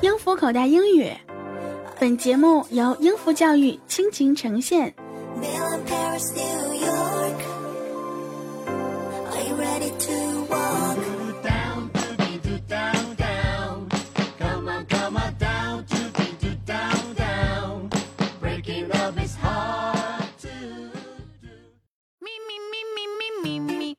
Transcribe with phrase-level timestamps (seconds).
[0.00, 1.12] 英孚口袋英语，
[1.98, 4.94] 本节目由英孚教育倾情呈现。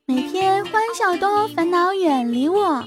[0.08, 2.84] 每天欢笑多，烦恼远离我。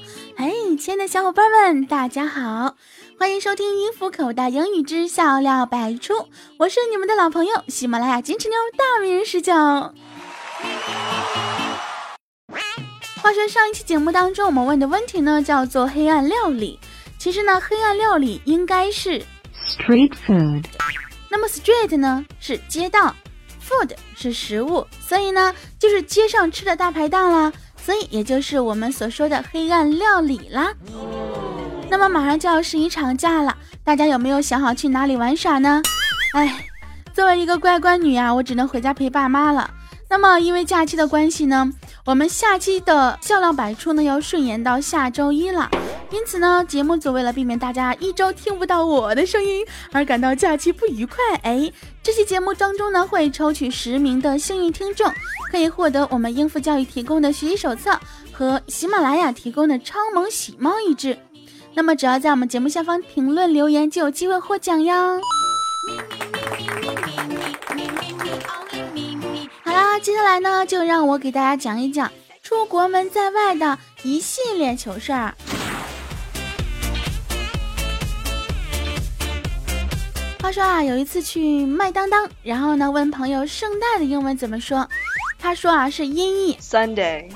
[0.79, 2.77] 亲爱的小伙伴们，大家好，
[3.19, 9.53] 欢迎收听音符口袋英语之笑料百出，我是你们的老朋友喜马拉雅金翅妞大名人十九。
[9.53, 9.93] 话
[13.35, 16.79] 说上一期节目当中，我们问的问题呢叫做黑暗料理，
[17.19, 19.21] 其实呢黑暗料理应该是
[19.67, 20.65] street food，
[21.29, 23.17] 那么 street 呢是街道
[23.61, 27.53] ，food 是食物，所以呢就是街上吃的大排档啦。
[27.89, 30.75] 所以，也就是我们所说的黑暗料理啦。
[31.89, 35.81] 那么，马上就要十一长假了，大家有没有想好去哪里玩耍呢？
[36.35, 36.67] 哎，
[37.15, 39.71] 作为一个乖乖女啊，我只能回家陪爸妈了。
[40.11, 41.73] 那么，因为假期的关系呢，
[42.05, 45.71] 我们下期的笑料百出呢要顺延到下周一了。
[46.11, 51.71] 因此呢，节目组为了避免大家一周听不到我的声音而感到假期不愉快，哎，
[52.03, 55.13] 这期节目当中呢会抽取十名的幸运听众，
[55.51, 57.99] 可以获得我们应付教育提供的学习手册
[58.33, 61.19] 和喜马拉雅提供的超萌喜猫一只。
[61.75, 65.21] 那么只要在我们节目下方评论留言，就有机会获奖哟。
[69.63, 72.11] 好啦，接下来呢就让我给大家讲一讲
[72.43, 75.35] 出国门在外的一系列糗事儿。
[80.49, 84.89] 话说啊，有一次去麦当当，然后呢问朋友圣诞的英文怎么说，
[85.39, 86.57] 他说啊是音译。
[86.57, 87.31] Sunday，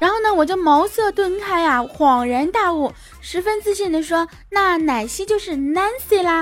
[0.00, 6.40] 然后呢我就茅塞顿开啊，恍然大悟，十分自信的说，那奶昔就是 Nancy 啦。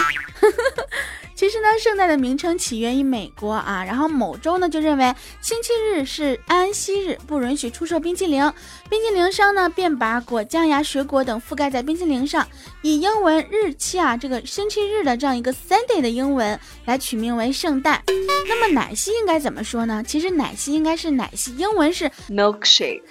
[1.39, 8.43] 其实呢，圣诞的名称起源于美国啊，然后某州呢就认为星期日是安息日，不允许出售冰淇淋，
[8.91, 12.45] 冰淇淋商呢便把果酱呀、水果等覆盖在冰淇淋上，
[12.83, 18.03] 以英文日期啊这个星期日的这样一个 Sunday 的英文来取名为圣诞。
[18.49, 20.03] 那么奶昔应该怎么说呢？
[20.05, 23.03] 其实奶昔应该是奶昔，英文是 milkshake。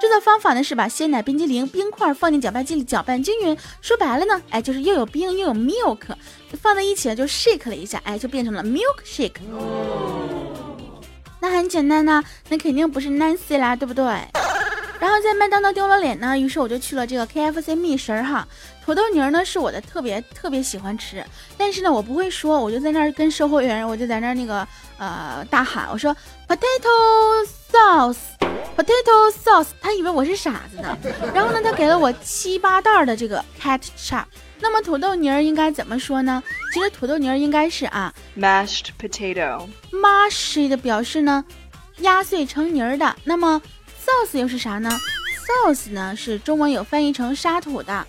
[0.00, 3.54] 制作方法呢是把鲜奶、冰激凌、冰块放进搅拌机里搅拌均匀。
[3.82, 6.00] 说白了呢，哎，就是又有冰又有 milk，
[6.60, 9.36] 放在一起就 shake 了一下，哎，就变成了 milk shake。
[11.38, 14.04] 那很简单呐，那肯定不是 Nancy 啦，对不对？
[14.98, 18.48] 然后在麦当劳丢了脸呢，于是我就去了这个 KFC 蜜食儿哈。
[18.82, 21.22] 土豆泥儿呢是我的特别特别喜欢吃，
[21.58, 24.66] 但是呢我不会说，我就在那儿跟售货员，我就在那儿那个
[24.98, 26.14] 呃大喊，我说
[26.48, 28.16] potatoes sauce。
[28.76, 30.96] Potato sauce，他以为我是傻子呢。
[31.34, 34.24] 然后呢，他给了我七八袋的这个 ketchup。
[34.58, 36.42] 那么土豆泥儿应该怎么说呢？
[36.72, 39.66] 其实土豆泥儿应该是啊，mashed potato。
[39.90, 41.44] mashed 表示呢
[41.98, 43.16] 压碎成泥儿的。
[43.24, 43.60] 那么
[44.04, 44.90] sauce 又是啥呢
[45.66, 48.06] ？sauce 呢是中文有翻译成沙土的。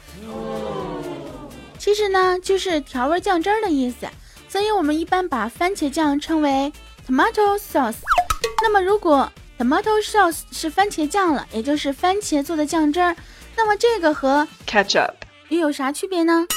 [1.78, 4.08] 其实呢就是调味酱汁儿的意思。
[4.48, 6.72] 所以我们一般把番茄酱称为
[7.08, 7.96] tomato sauce。
[8.62, 13.16] 那么如果 Tomato sauce 是番茄酱了，也就是番茄做的酱汁儿。
[13.56, 15.14] 那么这个和 ketchup
[15.50, 16.48] 又有啥区别呢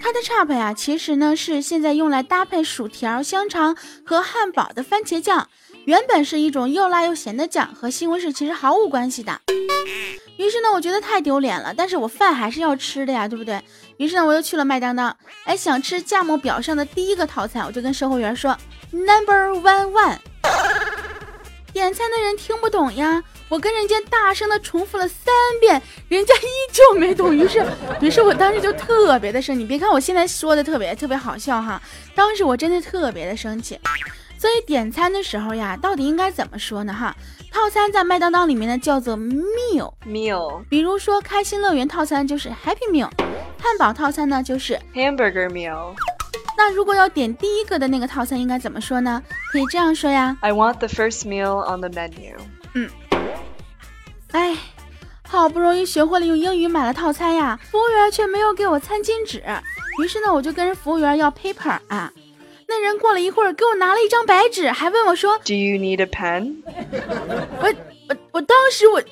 [0.00, 3.76] ？Ketchup 呀，其实呢是现在用来搭配薯条、香肠
[4.06, 5.48] 和汉堡的番茄酱，
[5.86, 9.40] 原本是一种又辣又咸的酱，和西红柿其实毫无关系的。
[10.36, 13.60] 于是呢，我觉得太丢脸了，但是我饭还是要吃的呀，对不对？
[13.96, 15.16] 于是呢，我又去了麦当当，
[15.46, 18.56] 哎，想吃价目表上的第一个套餐，我就跟售货员说
[18.92, 20.18] ，Number one one。
[21.72, 27.34] 点餐的人听不懂呀，我跟人家大声的重复了三遍，人家依旧没懂。
[27.34, 27.64] 于是，
[28.00, 29.62] 于是我当时就特别的生气。
[29.62, 31.80] 你别看我现在说的特别特别好笑哈，
[32.14, 33.78] 当时我真的特别的生气。
[34.36, 36.92] 所以点餐的时候呀，到底应该怎么说呢？
[36.92, 37.14] 哈，
[37.52, 43.10] 套餐在麦当当里面呢叫做 meal meal，比如说开心乐园套餐就是 happy meal，
[43.62, 45.94] 汉堡套餐呢就是 hamburger meal。
[46.62, 49.22] 那如果要点第一个的那个套餐，应该怎么说呢？
[49.50, 52.34] 可以这样说呀：I want the first meal on the menu。
[52.74, 52.90] 嗯，
[54.32, 54.54] 哎，
[55.26, 59.42] 好不容易学会了用英语买了套餐呀，服务员却没有给我餐巾纸。
[60.02, 62.12] 于是呢，我就跟人服务员要 paper 啊。
[62.68, 66.56] 那人过了一会儿给我拿了一张白纸，还问我说：Do you need a pen？
[67.62, 67.74] 我
[68.10, 69.02] 我我当时我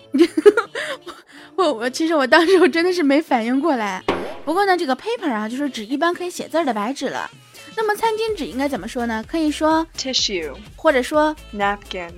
[1.56, 4.04] 我我其实我当时我真的是没反应过来。
[4.48, 7.30] 不过呢，这个 paper 啊，就是指一般可以写字的白纸了。
[7.76, 9.22] 那么餐巾纸应该怎么说呢？
[9.28, 12.08] 可以说 tissue，或者说 napkin。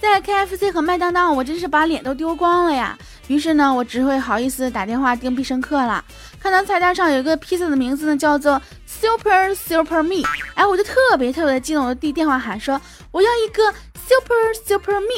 [0.00, 2.96] 在 KFC 和麦当当，我真是把脸都丢光了呀！
[3.26, 6.04] 于是呢，我只会好意思打电话订必胜客了。
[6.38, 10.22] 看到菜单上有一个披萨的名字呢，叫做 Super Super Me，
[10.54, 13.64] 哎，我就特别特别的激动，我递电话喊说我要一个
[14.06, 15.16] Super Super Me。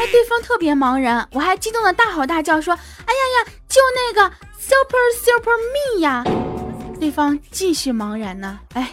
[0.00, 6.24] 哎，对方特别茫然，我还激动的大吼大叫说，哎呀呀，就那个 Super Super Me 呀！
[6.98, 8.90] 对方继续茫然呢，哎。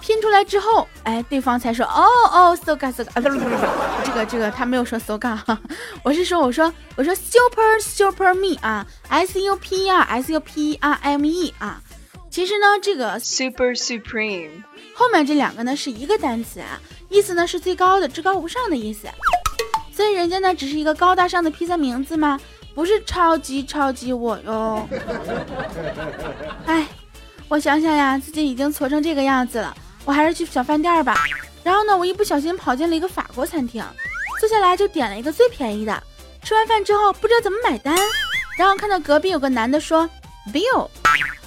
[0.00, 3.56] 拼出来之后，哎，对方才说，哦哦，so ga so ga，啊，不不不不，
[4.04, 5.38] 这个这个他没有说 so ga，
[6.04, 11.80] 我是说，我说我说 super super me 啊，s u p 啊，s u p r m e 啊，
[12.30, 14.62] 其实呢，这个 super supreme
[14.94, 16.78] 后面这两个呢是一个单词啊，
[17.08, 19.08] 意思呢是最高的、至高无上的意思，
[19.90, 22.38] 所以人家呢只是一个高大上的披萨名字吗？
[22.74, 24.88] 不是超级超级我哟，
[26.66, 26.86] 哎，
[27.48, 29.74] 我想想呀，自己已经挫成这个样子了。
[30.04, 31.16] 我还是去小饭店吧。
[31.62, 33.82] 然后呢，我一不小心跑进了一个法国餐厅，
[34.40, 36.02] 坐下来就点了一个最便宜的。
[36.42, 37.96] 吃完饭之后不知道怎么买单，
[38.58, 40.06] 然后看到隔壁有个男的说
[40.52, 40.88] bill，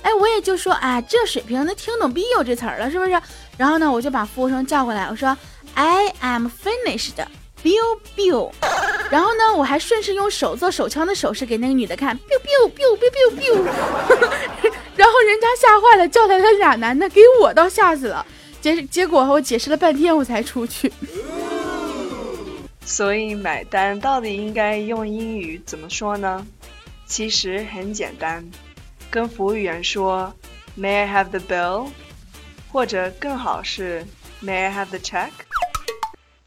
[0.02, 3.22] 哎，我也就说啊，这水平能听懂 bill 这词儿了是不是？
[3.58, 5.38] 然后呢，我就把服务生叫过来，我说
[5.76, 7.14] I am finished
[7.62, 8.52] bill bill。
[9.10, 13.64] 然后呢，我还顺势用手做手枪的手势给那个女的看，biu biu biu biu biu biu。
[14.96, 18.26] 然后人家吓坏了，叫来了俩男的，给我倒吓死了。
[18.60, 20.92] 结结果我解释了半天我才出去，
[22.84, 26.46] 所以买单到底应该用英语怎么说呢？
[27.06, 28.44] 其实很简单，
[29.10, 30.34] 跟服务员说
[30.78, 31.88] May I have the bill？
[32.72, 34.06] 或者更好是
[34.44, 35.30] May I have the check？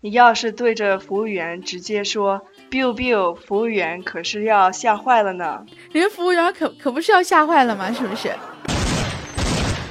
[0.02, 5.62] 你要是对着服务员直接说 Bill Bill，服务员可是要吓坏了呢。
[5.92, 7.92] 人家服务员可可不是要吓坏了吗？
[7.92, 8.34] 是不是？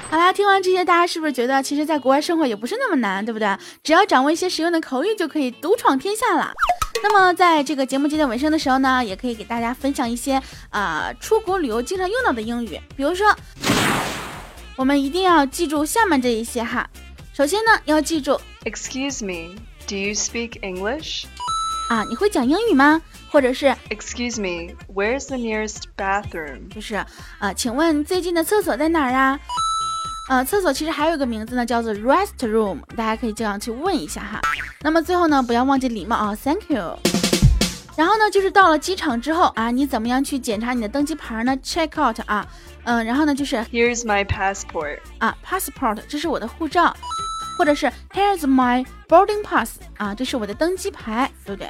[0.09, 3.55] 好啦，听完这些，大家是不是觉得其实在国外生活也不是那么难，对不对？
[3.83, 6.51] 只要掌握一些实用的口语，就可以独闯天下了。
[7.03, 10.41] 那么，在这个节目接近尾声的时候呢，也可以给大家分享一些
[10.71, 13.31] 啊出国旅游经常用到的英语，比如说，
[14.75, 16.89] 我们一定要记住下面这一些哈。
[17.31, 19.55] 首先呢，要记住，Excuse me,
[19.89, 21.25] do you speak English？
[21.89, 23.01] 啊，你会讲英语吗？
[23.31, 26.69] 或者是 Excuse me, where's the nearest bathroom？
[26.73, 26.95] 就是
[27.39, 29.39] 啊，请问最近的厕所在哪儿啊？
[30.29, 34.39] 呃，厕所其实还有一个名字呢，叫做 restroom，大家可以这样去问一下哈。
[34.81, 36.99] 那么最后呢，不要忘记礼貌啊，Thank you。
[37.97, 42.47] 然后呢，就是到了机场之后啊，你怎么样去检查你的登机牌呢？Check out 啊，
[42.83, 46.95] 嗯，然后呢就是 Here's my passport 啊，passport，这是我的护照，
[47.59, 51.69] 或者是 Here's my boarding pass 啊，这是我的登机牌，对不对？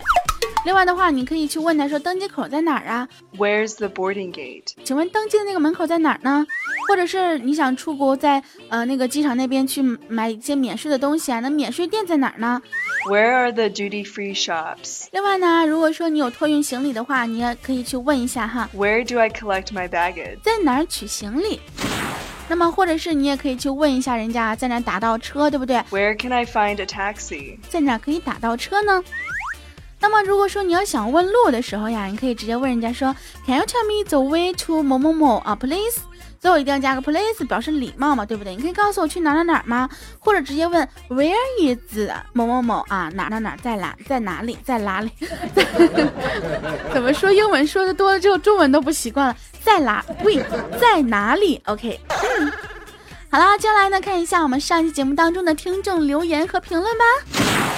[0.66, 3.08] 另外的话，你可以去问他说登机口在哪儿啊
[3.38, 4.66] ？Where's the boarding gate？
[4.84, 6.46] 请问登机的那个门口在哪儿呢？
[6.88, 11.40] 或者是你想出国，在呃那个机场那边去买一些免税的东西啊？
[11.40, 12.62] 那免税店在哪儿呢
[13.10, 15.08] ？Where are the duty free shops？
[15.12, 18.70] 另外呢，如果说你有托运行李的话，你也可以去问一下哈。
[18.76, 20.40] Where do I collect my baggage？
[20.44, 21.60] 在哪儿取行李？
[22.50, 27.60] 那么或者是你也可以去问一下人家在哪打到车，对不对？Where can I find a taxi？
[27.70, 29.04] 在哪可以打到车呢？
[30.02, 33.16] 那么如果说你要想问路的时候呀，你可以直接问人家说
[33.46, 36.00] ，Can you tell me the way to 某某某啊，please？
[36.40, 38.56] 最后一定要加个 please，表示礼貌嘛，对不对？
[38.56, 39.90] 你可以告诉我去哪哪哪吗？
[40.20, 45.12] 或者直接问 Where is 某某某啊，哪哪哪在哪在哪里在哪里？
[46.94, 50.04] 怎么说英文说的多了之后，中文都不习惯了，在哪？
[50.24, 50.42] 喂，
[50.80, 52.00] 在哪里？OK。
[53.32, 57.69] 好了，接下来呢，看一下我们上期节目当中的听众留言和评论吧。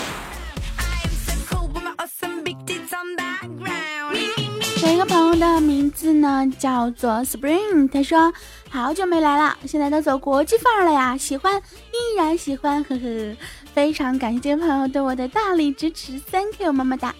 [4.84, 8.34] 有一个朋友的名字呢叫做 Spring，他说
[8.68, 13.38] 好久没来了，现在都走国际范儿了呀，喜欢依然喜欢，呵呵，
[13.76, 17.14] 非常感谢朋友对我的大力支持，Thank you，么么哒。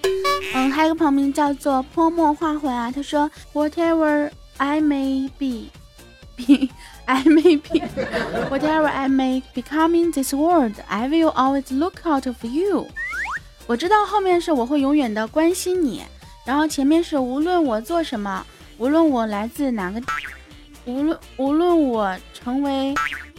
[0.56, 11.98] 嗯，还有个朋友名叫做泼墨画魂啊，他说 Whatever I may be，be，I may be，Whatever I may becoming this world，I will always look
[12.06, 12.88] out for you。
[13.68, 16.02] 我知道后面是我会永远的关心你。
[16.46, 18.46] 然后前面是无论我做什么，
[18.78, 20.02] 无论我来自哪个，
[20.86, 22.94] 无论无论我成为，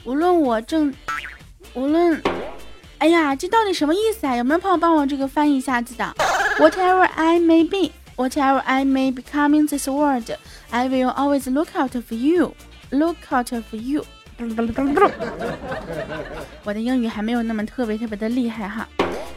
[0.04, 0.92] 无论我正，
[1.74, 2.22] 无论，
[2.98, 4.36] 哎呀，这到底什么意思啊？
[4.36, 6.14] 有没有朋友帮我这个翻译一下子的
[6.58, 10.30] ？Whatever I may be, whatever I may becoming this world,
[10.70, 12.54] I will always look out for you,
[12.90, 14.04] look out for you。
[16.64, 18.88] 我的英语还没有那么特别特别的厉害哈。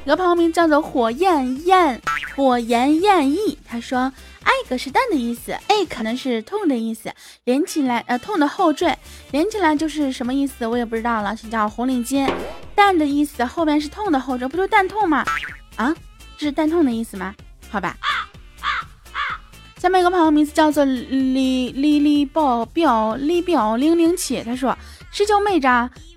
[0.06, 2.00] 有个朋友名叫做火焰焰。
[2.36, 4.12] 火焰焰意，他说
[4.44, 7.12] egg 是蛋的意思，a 可能是痛的意思，
[7.46, 8.96] 连起来呃痛的后缀，
[9.32, 12.30] 连起来就是什么意思我也不知道了，是叫红领巾。
[12.76, 15.24] 蛋的意思后面是痛的后缀，不就蛋痛吗？
[15.76, 15.96] 啊，
[16.38, 17.34] 这是蛋痛的意思吗？
[17.70, 17.98] 好吧。
[19.78, 24.78] 下面一个朋友名字叫做李李李宝表李表零零七，他说
[25.12, 25.68] ：“十九妹子，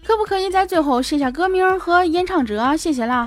[0.04, 2.76] 可不可以在最后写下歌名和演唱者？
[2.76, 3.26] 谢谢了。”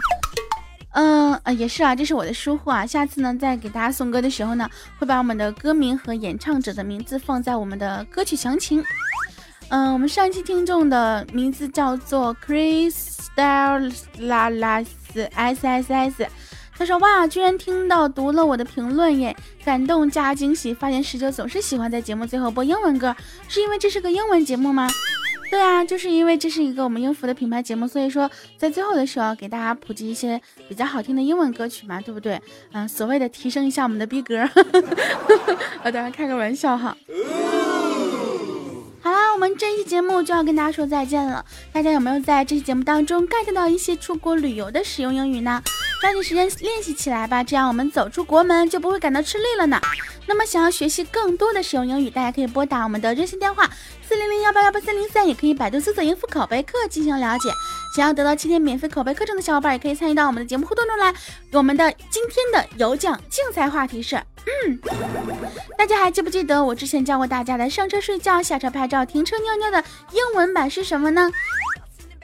[0.94, 2.86] 嗯呃也是啊，这是我的疏忽啊。
[2.86, 4.70] 下次呢，在给大家送歌的时候呢，
[5.00, 8.84] 会把我们的歌名和演唱者的名字放在我们的歌曲详情。
[9.70, 14.86] 嗯，我们上期听众的名字叫做 Crystal Las
[15.34, 16.28] S S S，
[16.78, 19.34] 他说哇，居然听到读了我的评论耶，
[19.64, 20.74] 感动加惊喜。
[20.74, 23.16] 发现十九总是喜欢在节目最后播英文歌，
[23.48, 24.90] 是因为这是个英文节目吗？
[25.52, 32.42] 对啊，就是因为这是一个我们英孚的品牌节目，所以说在最后的时候给大家普及一些比较好听的英文歌曲嘛，对不对？
[32.72, 34.34] 嗯，所谓的提升一下我们的逼格，
[35.84, 36.96] 我当然开个玩笑哈。
[39.02, 41.44] 好啦，我们这期节目就要跟大家说再见了。
[41.74, 45.62] 大家有没有在这期节目当中 get 到一些出国旅游的实用英语呢？
[46.02, 49.80] 抓紧时间练习起来吧，这样我们走出国门就不会感到吃力了呢。
[50.26, 53.70] 那么想要学习更多的实用英语，大家可以拨打我们的热线电话
[54.08, 57.52] 四零零幺八幺八三零三，也可以百度搜索“英孚口碑课”进行了解。
[57.96, 61.14] 想要得到七天免费口碑课程的小伙伴，也可以参与到我们的节目互动中来。
[61.52, 64.80] 我们的今天的有奖竞猜话题是：嗯，
[65.78, 71.30] 大家还记不记得我之前教过大家的上车睡觉、下车拍照、停车尿尿的英文版是什么呢？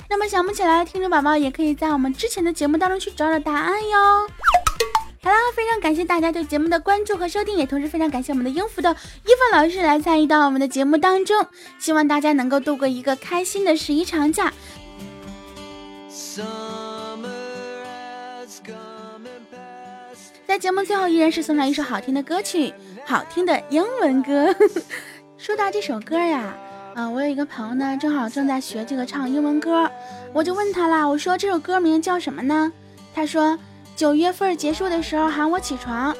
[0.09, 4.27] 那么想不起来的，听众宝宝也可以在我们之前的节目当中去找找答案哟。
[5.21, 8.95] 好啦，非常感谢大家对节目的关注和收听，也同时非常感谢我们的英孚的
[9.25, 11.45] 伊凡老师来参与到我们的节目当中。
[11.77, 14.53] 希望大家能够度过一个开心的十一长假。
[20.45, 22.73] 在节目最后，依然是送上一首好听的歌曲，
[23.05, 24.55] 好听的英文歌。
[25.37, 26.55] 说到这首歌呀，
[26.97, 29.87] 啊，我有一个朋友呢，正好正在学这个唱英文歌，
[30.33, 32.73] 我就问他啦，我说这首歌名叫什么呢？
[33.13, 33.55] 他说
[33.95, 36.11] 九月份结束的时候喊我起床。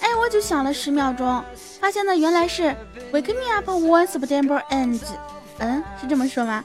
[0.00, 1.42] 哎，我就想了十秒钟，
[1.80, 2.76] 发现呢原来是
[3.10, 5.00] Wake me up when September ends。
[5.60, 6.62] 嗯，是这么说吗？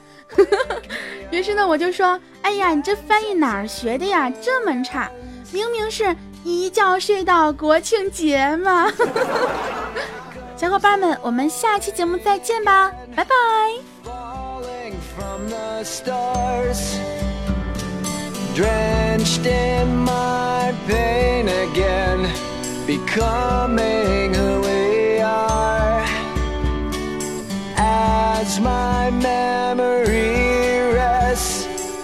[1.31, 4.29] 于是呢，我就说，哎呀，你这翻译哪儿学的呀？
[4.41, 5.09] 这么差，
[5.53, 6.13] 明明是
[6.43, 8.91] 一觉睡到国庆节嘛！
[10.56, 13.34] 小伙伴们，我们下期节目再见吧，拜拜。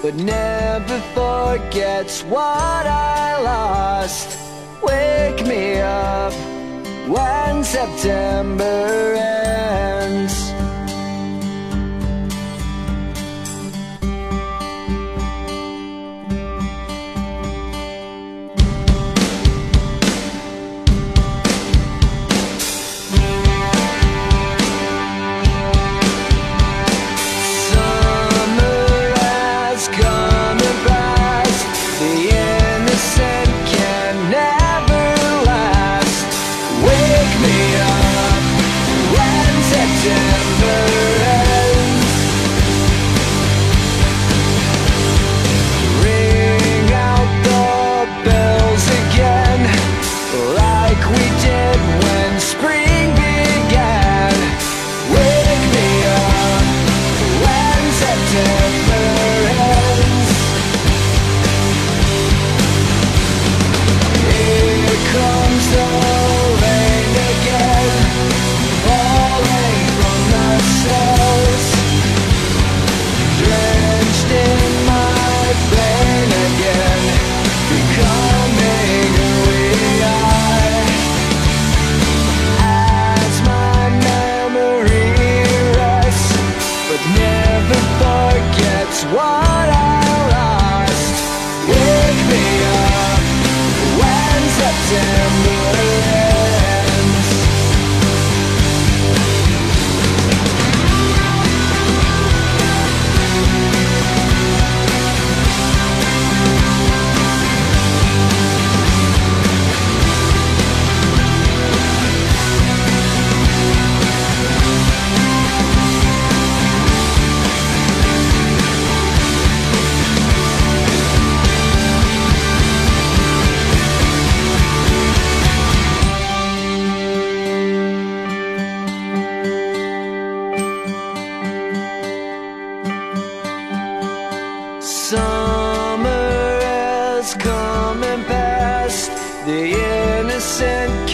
[0.00, 4.38] but never forgets what I lost.
[4.83, 6.33] Wake me up
[7.07, 7.42] when
[7.74, 9.43] September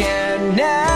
[0.10, 0.89] and now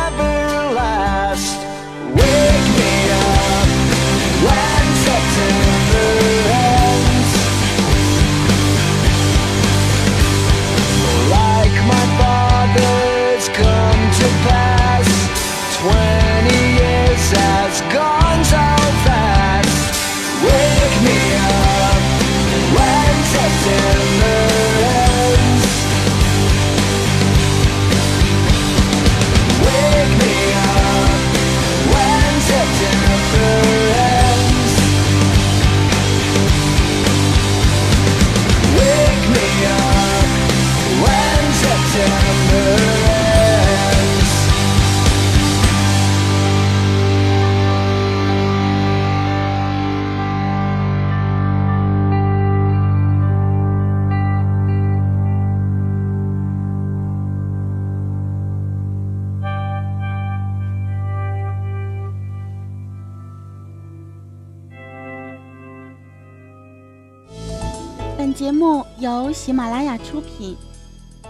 [68.33, 70.57] 节目由喜马拉雅出品，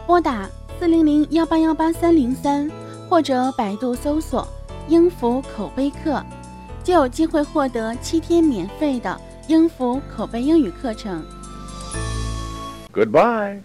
[0.07, 2.71] 拨打四零零幺八幺八三零三
[3.09, 4.47] 或者百度搜索
[4.87, 6.23] “英孚口碑课”，
[6.81, 11.21] 就有机会获得七天免费的英孚口碑英语课程。
[12.93, 13.61] Goodbye.